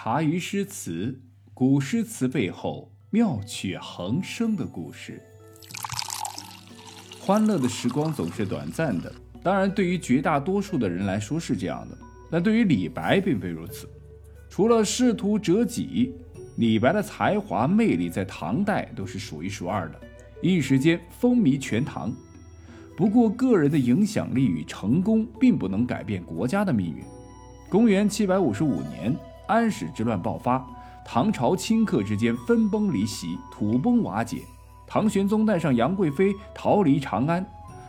[0.00, 1.20] 茶余诗词，
[1.52, 5.20] 古诗词背后妙趣横生的故事。
[7.18, 11.98] 欢乐的时光总是短暂的，当然，对于绝大多数的人来说是这样的，
[12.30, 13.88] 但对于李白并非如此。
[14.48, 16.14] 除了仕途折戟，
[16.58, 20.00] 李白的才华魅力在唐代都是数一数二的，
[20.40, 22.14] 一时间风靡全唐。
[22.96, 27.02] 不过，个人的影响力与成功并不能改变国家的命运。
[27.68, 29.12] 公元七百五十五年。
[29.48, 30.64] 安史之乱爆发，
[31.04, 34.42] 唐朝顷刻之间分崩离析，土崩瓦解。
[34.86, 37.44] 唐玄宗带上杨贵妃逃离长安，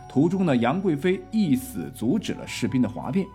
[0.08, 3.26] 途中呢，杨贵妃一死阻止了士兵的哗变。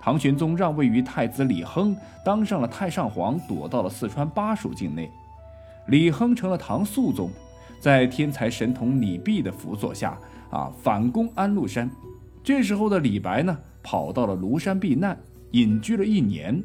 [0.00, 5.10] 唐玄宗让位于太子李亨，当上了太上皇，躲到了四川巴蜀境内。
[5.86, 7.30] 李亨成了唐肃宗，
[7.78, 10.18] 在天才神童李泌的辅佐下，
[10.50, 11.90] 啊，反攻安禄山。
[12.42, 15.16] 这时候的李白呢，跑到了庐山避难，
[15.52, 16.60] 隐居了一年。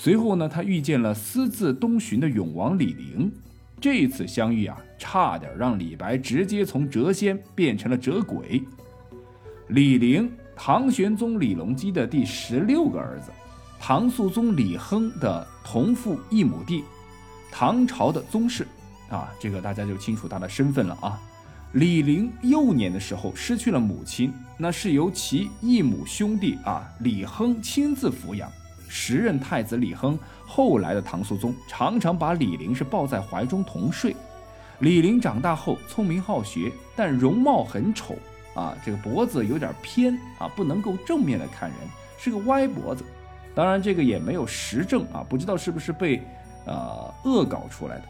[0.00, 3.32] 随后呢，他遇见了私自东巡的永王李陵。
[3.80, 8.62] 这次相遇啊，差点让李白直接从谪仙变成了谪鬼。
[9.70, 13.32] 李陵，唐玄宗李隆基的第十六个儿子，
[13.80, 16.84] 唐肃宗李亨的同父异母弟，
[17.50, 18.68] 唐朝的宗室。
[19.08, 21.20] 啊，这个大家就清楚他的身份了啊。
[21.72, 28.48] 李陵幼年的时候失去了母亲，那是由其异母兄弟啊李亨亲自抚养。
[28.88, 34.16] 时任太子李亨，后来的唐肃宗常常把李陵是抱在怀中同睡。
[34.80, 38.16] 李陵长大后聪明好学，但容貌很丑
[38.54, 41.78] 啊，这个脖子有点偏啊，不能够正面的看人，
[42.18, 43.04] 是个歪脖子。
[43.54, 46.22] 当然这个也没有实证啊，不知道是不是被
[46.64, 48.04] 呃恶搞出来的。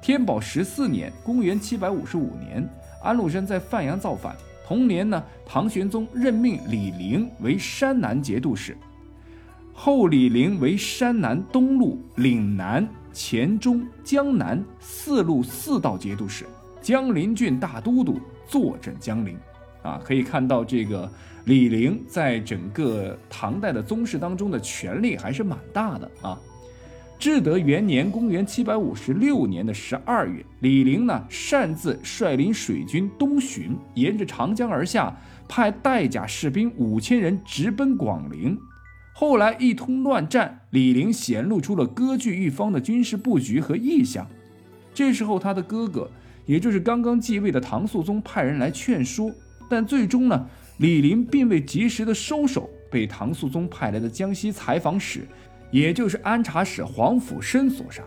[0.00, 2.66] 天宝十四年，公元七百五十五年，
[3.02, 4.34] 安禄山在范阳造反。
[4.66, 8.76] 同年呢，唐玄宗任命李陵为山南节度使。
[9.78, 16.46] 后李陵为山南东路、岭南、黔中、江南四路四道节度使，
[16.80, 18.18] 江陵郡大都督，
[18.48, 19.38] 坐镇江陵。
[19.82, 21.08] 啊，可以看到这个
[21.44, 26.40] 李陵在整个唐代的宗室当中的权力还是蛮大的啊。
[27.18, 35.14] 至德元年（公元756年）的十二月，李陵呢擅自率领水军东巡，沿着长江而下，
[35.46, 38.58] 派带甲士兵五千人直奔广陵。
[39.18, 44.26] 后来一通乱战，李陵显露出了割据一方的军事布局和意向。
[44.92, 46.10] 这时候，他的哥哥，
[46.44, 49.32] 也就是刚刚继位的唐肃宗，派人来劝说，
[49.70, 50.46] 但最终呢，
[50.80, 55.26] 李陵并未及时的收手，被唐肃宗派来的江西采访使，
[55.70, 58.02] 也就是安察使黄甫申所杀。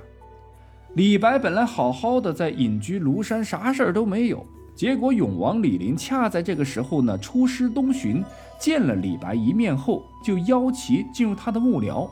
[0.94, 4.46] 李白本来好好的在隐居庐山，啥事儿都没有。
[4.76, 8.24] 结果，永王李陵恰在这个时候呢，出师东巡，
[8.60, 12.10] 见了李白一面后，就邀其进入他的幕僚。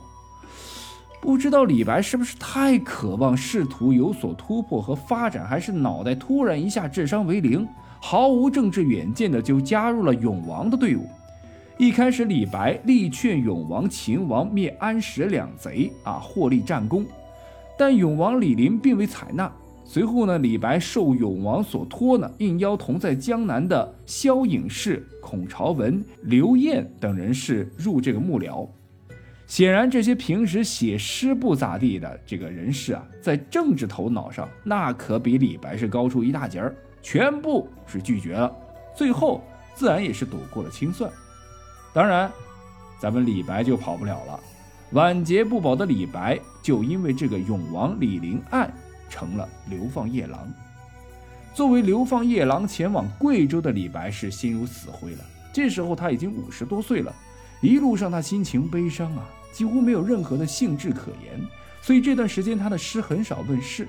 [1.20, 7.66] 不知道李白是不是太渴望仕途有所突破和发展，还是脑袋突然一下智商为零，
[8.00, 11.08] 毫无政治远见的就加入了永王的队伍。
[11.76, 17.04] 一开始，李白力劝永王秦王灭安史两贼，啊，获利战功，
[17.76, 19.52] 但永王李陵并未采纳。
[19.90, 28.68] 随后呢，李白受永王所托呢，应邀同在江南的萧颖士、孔朝文、刘晏等人士入这个幕僚。
[29.46, 38.54] 显然，这些平时写诗不咋地的这个人士啊，在政治头脑上那可比李白是高出一大截儿，全部是拒绝了。
[38.94, 39.42] 最后
[39.74, 41.10] 自然也是躲过了清算。
[41.94, 42.30] 当然，
[43.00, 44.38] 咱们李白就跑不了了。
[44.92, 48.70] 晚节不保的李白，就因为这个永王李陵案。
[49.08, 50.50] 成了流放夜郎。
[51.54, 55.24] 作为流放夜郎前往贵州的李白是心如死灰了。
[55.52, 57.12] 这时候他已经五十多岁了，
[57.60, 61.40] 一路上他心情悲伤啊，几乎没有任何的兴致可言。
[61.82, 63.88] 所以这段时间他的诗很少问世。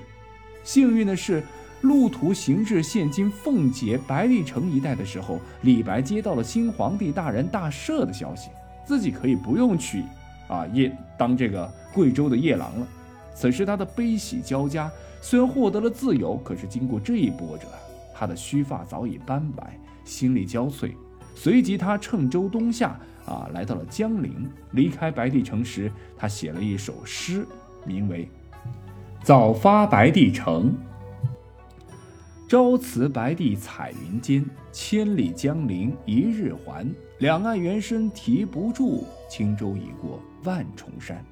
[0.64, 1.44] 幸运的是，
[1.82, 8.50] 路途行至现今奉节白帝城一带的时候，李白接到了新皇帝大人大赦的消息，
[8.84, 10.02] 自己可以不用去
[10.48, 12.86] 啊夜当这个贵州的夜郎了。
[13.34, 14.90] 此时他的悲喜交加，
[15.20, 17.66] 虽然获得了自由，可是经过这一波折，
[18.14, 20.92] 他的须发早已斑白，心力交瘁。
[21.34, 24.50] 随即他乘舟东下，啊，来到了江陵。
[24.72, 27.46] 离开白帝城时，他写了一首诗，
[27.84, 28.24] 名为
[29.22, 30.72] 《早发白帝城》。
[32.48, 36.84] 朝辞白帝彩云间，千里江陵一日还。
[37.18, 41.24] 两岸猿声啼不住，轻舟已过万重山。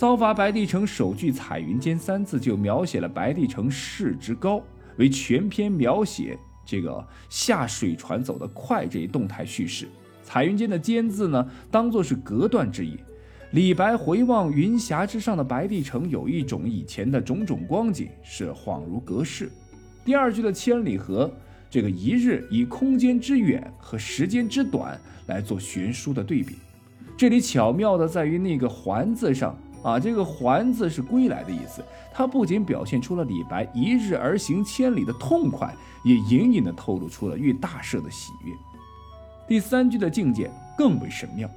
[0.00, 4.62] 遭伐白帝城首句“彩云间”三字就描写了白帝城势之高，
[4.96, 9.86] 为全篇描写这个下水船走得快这一动态叙事。
[10.24, 12.96] “彩云间”的“间”字呢，当做是隔断之意。
[13.50, 19.52] 李白回望云霞之上的白帝城，有一种以前的种种光景，是恍如隔世。
[20.02, 21.30] 第二句的千里河
[21.68, 26.56] 这个一日以空间之远和时间之短来做悬殊的对比。
[27.18, 31.84] 这里巧妙的在于那个“还”字上啊，这个“还”字是归来的意思。
[32.12, 35.74] 它不仅表现出了李白一日而行千里的痛快，
[36.04, 38.52] 也隐隐的透露出了遇大赦的喜悦。
[39.48, 41.48] 第三句的境界更为神妙。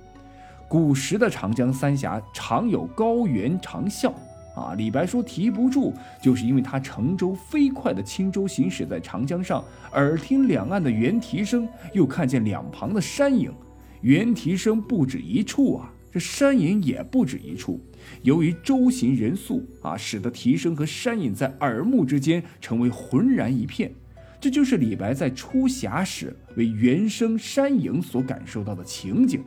[0.68, 4.12] 古时的长江三峡常有高原长啸，
[4.56, 13.54] 啊，李白说提不住，就是因为他乘舟飞快的轻舟行驶在长江上，耳听两岸的猿啼声，又看见两旁的山影，
[14.02, 17.84] 猿啼声不止一处啊，这山影也不止一处。
[18.22, 23.92] 由于舟行人速啊，使得啼声和山影在耳目之间成为浑然一片，
[24.40, 29.44] 这就是李白在出峡时为原声山影所感受到的情景。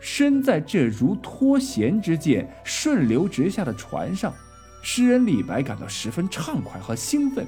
[0.00, 4.34] 身在这如脱弦之箭顺流直下的船上，
[4.82, 7.46] 诗人李白感到十分畅快和兴奋。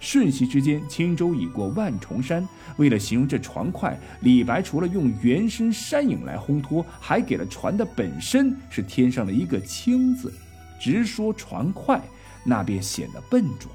[0.00, 2.46] 瞬息之间，轻舟已过万重山。
[2.76, 10.32] 为了形容这船快，李白除了用原身山影来烘托，还给了船的本身是添上了一个“轻”字。
[10.78, 12.00] 直说船快，
[12.44, 13.68] 那便显得笨拙；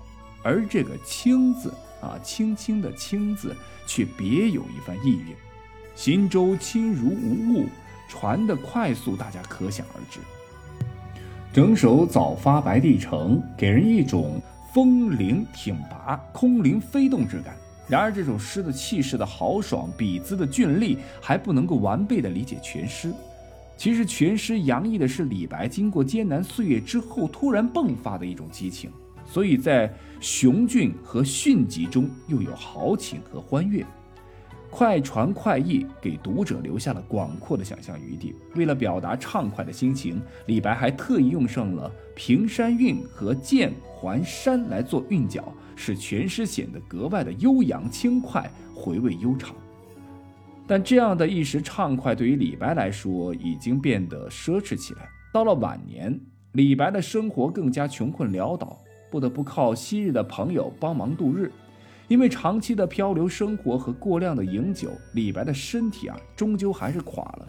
[0.44, 3.56] 而这个“轻”字啊，轻轻的“轻”字，
[3.88, 5.36] 却别有一番意蕴。
[5.96, 7.66] 行舟轻如无物。
[8.08, 10.20] 船的快速，大家可想而知。
[11.54, 14.42] 整首早发白帝城，给人一种
[14.74, 17.56] 风凌挺拔、空灵飞动之感。
[17.88, 23.14] 然而，这首诗的气势的豪爽、笔姿的俊丽，还不能够完备的理解全诗。
[23.76, 28.90] 其实，全诗洋溢的是李白经过艰难岁月之后突然迸发的一种激情，
[29.26, 33.86] 所以在雄峻和迅疾中又有豪情和欢悦。
[34.72, 38.34] 快传快意，给读者留下了广阔的想象余地。
[38.56, 49.54] 为了表达畅快的心情，李白还特意用上了平山韵和剑环山来做韵脚，使全诗显得格外的悠扬轻快，回味悠长。
[50.66, 55.10] 但这样的一时畅快，对于李白来说已经变得奢侈起来。
[55.34, 56.18] 到了晚年，
[56.54, 58.80] 李白的生活更加穷困潦倒，
[59.12, 61.52] 不得不靠昔日的朋友帮忙度日。
[62.12, 67.48] 因为长期的漂流生活和过量的饮酒，李白的身体啊，终究还是垮了。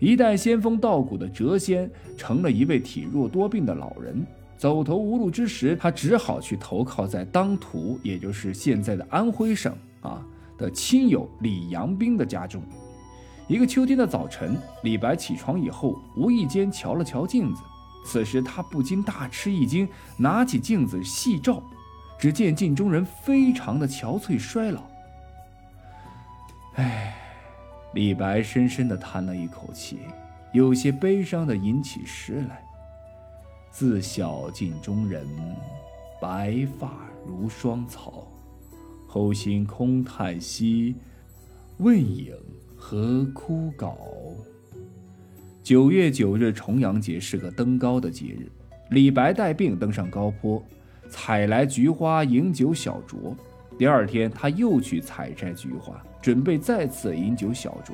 [0.00, 4.26] 一代仙风道骨的谪仙，成了一位体弱多病的老人。
[4.58, 10.20] 走投无路之时，他只好去投靠在当涂，也就是现在的安徽省啊
[10.58, 12.60] 的亲友李阳冰的家中。
[13.46, 17.62] 一个秋天的早晨，李白起床以后，无意间瞧了瞧镜子，
[18.04, 21.62] 此时他不禁大吃一惊，拿起镜子细照。
[22.22, 24.84] 只见镜中人非常的憔悴衰老。
[26.74, 27.16] 唉，
[27.94, 29.98] 李白深深的叹了一口气，
[30.52, 32.62] 有些悲伤的吟起诗来
[33.72, 35.26] ：“自小镜中人，
[36.20, 36.92] 白发
[37.26, 38.28] 如霜草。
[39.08, 40.94] 后心空叹息，
[41.78, 42.36] 问影
[42.76, 43.96] 何枯槁。”
[45.60, 48.48] 九月九日重阳节是个登高的节日，
[48.90, 50.62] 李白带病登上高坡。
[51.12, 53.34] 采来菊花饮酒小酌，
[53.76, 57.92] 第二天他又去采摘菊花，准备再次饮酒小酌。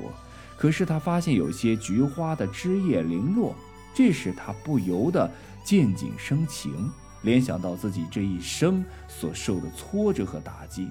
[0.56, 3.56] 可是他发现有些菊花的枝叶零落，
[3.92, 5.28] 这使他不由得
[5.64, 6.88] 见景生情，
[7.22, 10.88] 联想到自己这一生所受的挫折和打击，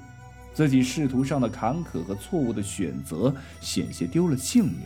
[0.54, 4.82] 自己仕途上的坎坷和错误的选择，险些丢了性命。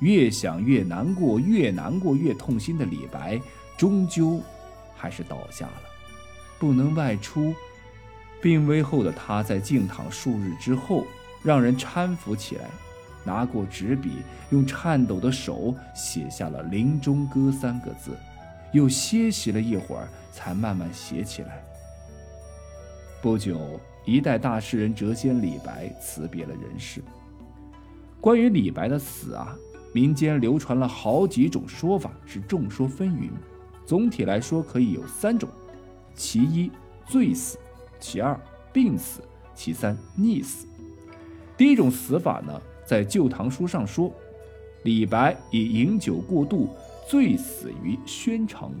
[0.00, 3.40] 越想越难过，越难过越痛心的李白，
[3.78, 4.40] 终究
[4.96, 5.91] 还是倒下了。
[6.62, 7.52] 不能外出，
[8.40, 11.04] 病危后的他在静躺数日之后，
[11.42, 12.70] 让人搀扶起来，
[13.24, 14.18] 拿过纸笔，
[14.50, 18.16] 用颤抖的手写下了“临终歌”三个字，
[18.70, 21.64] 又歇息了一会儿，才慢慢写起来。
[23.20, 27.02] 不久，一代大诗人谪仙李白辞别了人世。
[28.20, 29.52] 关于李白的死啊，
[29.92, 33.30] 民间流传了好几种说法，是众说纷纭。
[33.84, 35.48] 总体来说，可以有三种。
[36.14, 36.70] 其一，
[37.06, 37.58] 醉死；
[37.98, 38.38] 其二，
[38.72, 39.20] 病死；
[39.54, 40.66] 其三，溺死。
[41.56, 44.12] 第一种死法呢，在《旧唐书》上说，
[44.84, 46.70] 李白以饮酒过度，
[47.08, 48.72] 醉死于宣城。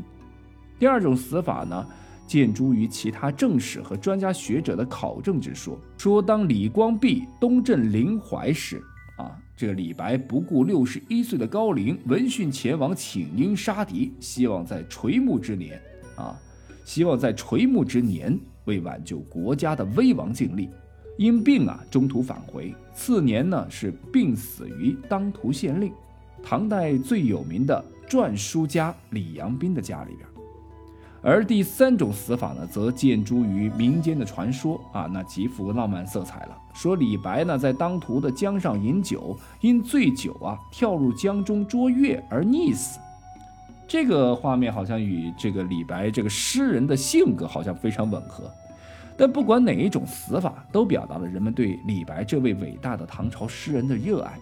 [0.78, 1.86] 第二种死法呢，
[2.26, 8.82] 见诸于其他正史和专家学者的考证之说，说当李光弼东镇临淮时，
[9.16, 15.80] 啊，这李白不顾六十一岁的高龄，闻讯前往请缨杀敌，希望在垂暮之年，
[16.16, 16.36] 啊。
[16.84, 20.68] 希望在垂暮之年为挽救国家的危亡尽力，
[21.16, 25.92] 因病啊中途返回，次年呢是病死于当涂县令。
[26.42, 30.26] 唐代最有名的篆书家李阳冰的家里边。
[31.24, 36.58] 而第三种死法呢，则见诸于民间的传说啊，那极富浪漫色彩了。
[36.74, 42.98] 说李白呢，在当涂的江上饮酒，因醉酒啊，跳入江中捉月而溺死。
[43.92, 48.50] 这个画面好像与这个李白这个诗人的性格好像非常吻合。
[49.18, 54.38] 但不管哪一种死法，都表达了人们对李白这位伟大的唐朝诗人的热爱。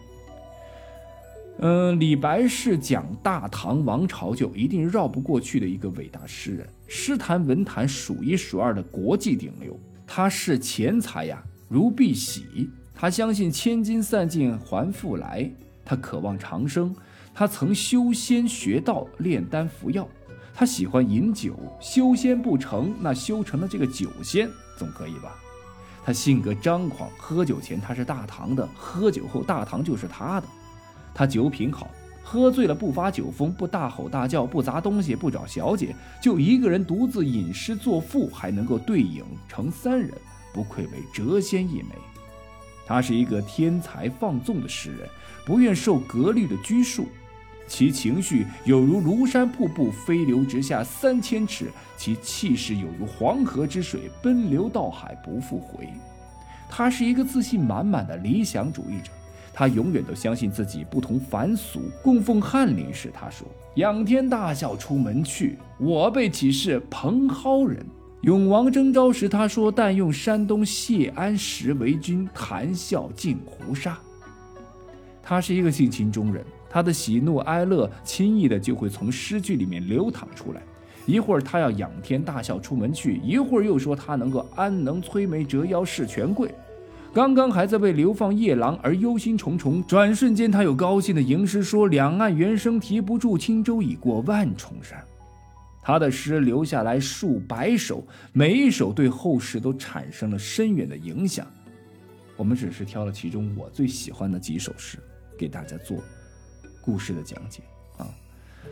[1.58, 9.76] 嗯，李白是讲大唐王朝就一定绕不过去的一个伟大诗人，诗坛文坛数一数二的国际顶流。
[10.06, 12.70] 他是钱财呀，如碧玺。
[12.94, 15.50] 他相信千金散尽还复来，
[15.84, 16.94] 他渴望长生。
[17.34, 20.06] 他曾修仙学道，炼丹服药。
[20.52, 25.34] 他喜欢饮酒，修仙不成，那修成了这个酒仙总可以吧？
[26.04, 30.46] 他性格张狂，喝酒前他是大唐的，喝酒后大唐就是他的。
[31.14, 31.88] 他酒品好，
[32.22, 40.12] 喝醉了不发酒疯，不大吼大叫，不砸东西，不找小姐，就一个人独自吟诗作赋，还能够对影成三人，
[40.52, 41.94] 不愧为谪仙一枚。
[42.90, 45.08] 他是一个天才放纵的诗人，
[45.46, 47.06] 不愿受格律的拘束，
[47.68, 55.88] 其情绪有如庐山瀑布飞流直下三千尺，其气势有如黄河之水奔流到海不复回。
[56.68, 59.12] 他是一个自信满满的理想主义者。
[59.52, 61.82] 他永远都相信自己不同凡俗。
[62.02, 67.86] 供奉翰林时，他说：“仰天大笑出门去，我辈岂是蓬蒿人？”
[68.22, 73.98] 永王征召时，他说：“但用山东谢安石为君，谈笑尽胡沙。”
[75.22, 80.60] 他是一个性情中人，他的喜怒哀乐轻易的就会从诗句里面流淌出来。
[81.06, 86.50] 一会儿他要仰天大笑出门去，一会儿又说他能够安能摧眉折腰事权贵。
[87.14, 95.02] 刚刚还在为流放夜郎而忧心忡忡，转瞬间他又高兴的吟诗说：“两岸猿声啼不住，轻舟已过万重山。”
[95.82, 101.46] 他的诗留下来数百首，每一首对后世都产生了深远的影响。
[102.36, 104.98] 我们只是挑了其中我最喜欢的几首诗，
[105.38, 106.02] 给大家做
[106.80, 107.62] 故事的讲解
[107.96, 108.06] 啊。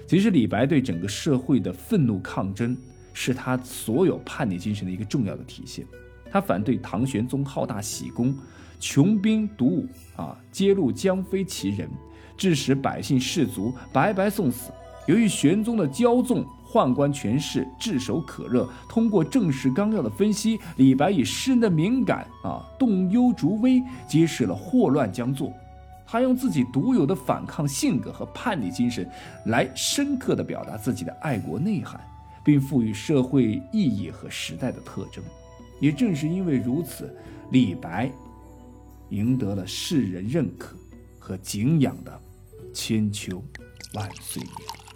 [0.06, 2.76] 其实李白对整个社会的愤怒抗争，
[3.12, 5.86] 是他所有叛逆精神的一个重要的体现。
[6.30, 8.36] 他反对唐玄宗好大喜功，
[8.78, 11.88] 穷兵黩武啊，揭露将非其人，
[12.36, 14.70] 致使百姓士卒白白送死。
[15.06, 18.68] 由于玄宗的骄纵，宦官权势炙手可热。
[18.88, 25.52] 通过政事纲要的分析，李白以诗人的敏感啊，动幽逐微，揭示了祸乱将作。
[26.06, 29.06] 他用自己独有的反抗性格和叛逆精神，
[29.46, 32.00] 来深刻地表达自己的爱国内涵，
[32.42, 35.22] 并赋予社会意义和时代的特征。
[35.80, 37.14] 也正是因为如此，
[37.50, 38.10] 李白
[39.10, 40.76] 赢得了世人认可
[41.18, 42.20] 和敬仰的
[42.72, 43.42] 千秋
[43.92, 44.87] 万岁年。